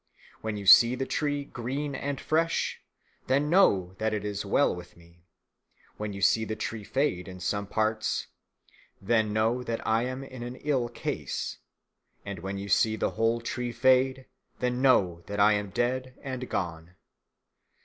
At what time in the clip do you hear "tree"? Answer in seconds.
1.05-1.45, 6.55-6.83, 13.41-13.71